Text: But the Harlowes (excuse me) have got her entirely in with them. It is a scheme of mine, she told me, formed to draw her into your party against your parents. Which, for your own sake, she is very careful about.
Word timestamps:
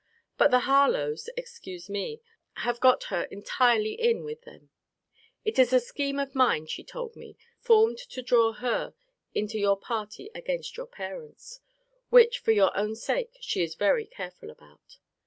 But 0.35 0.49
the 0.49 0.61
Harlowes 0.61 1.29
(excuse 1.37 1.87
me) 1.87 2.21
have 2.55 2.79
got 2.79 3.03
her 3.13 3.25
entirely 3.25 3.93
in 3.93 4.23
with 4.23 4.41
them. 4.45 4.71
It 5.45 5.59
is 5.59 5.73
a 5.73 5.79
scheme 5.79 6.17
of 6.17 6.33
mine, 6.33 6.65
she 6.65 6.83
told 6.83 7.15
me, 7.15 7.37
formed 7.59 7.99
to 7.99 8.23
draw 8.23 8.53
her 8.53 8.95
into 9.35 9.59
your 9.59 9.77
party 9.79 10.31
against 10.33 10.75
your 10.75 10.87
parents. 10.87 11.59
Which, 12.09 12.39
for 12.39 12.51
your 12.51 12.75
own 12.75 12.95
sake, 12.95 13.37
she 13.41 13.61
is 13.61 13.75
very 13.75 14.07
careful 14.07 14.49
about. 14.49 14.97